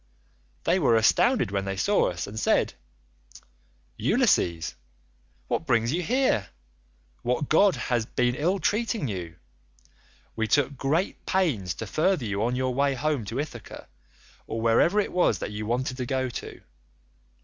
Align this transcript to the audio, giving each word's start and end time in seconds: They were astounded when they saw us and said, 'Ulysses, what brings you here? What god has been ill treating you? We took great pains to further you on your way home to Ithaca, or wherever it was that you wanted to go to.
They 0.63 0.79
were 0.79 0.95
astounded 0.95 1.51
when 1.51 1.65
they 1.65 1.77
saw 1.77 2.09
us 2.09 2.25
and 2.25 2.39
said, 2.39 2.73
'Ulysses, 3.99 4.73
what 5.47 5.67
brings 5.67 5.93
you 5.93 6.01
here? 6.01 6.49
What 7.21 7.49
god 7.49 7.75
has 7.75 8.07
been 8.07 8.33
ill 8.33 8.57
treating 8.57 9.07
you? 9.07 9.35
We 10.35 10.47
took 10.47 10.75
great 10.75 11.23
pains 11.27 11.75
to 11.75 11.85
further 11.85 12.25
you 12.25 12.41
on 12.41 12.55
your 12.55 12.73
way 12.73 12.95
home 12.95 13.25
to 13.25 13.39
Ithaca, 13.39 13.87
or 14.47 14.59
wherever 14.59 14.99
it 14.99 15.11
was 15.11 15.37
that 15.37 15.51
you 15.51 15.67
wanted 15.67 15.97
to 15.97 16.07
go 16.07 16.29
to. 16.29 16.61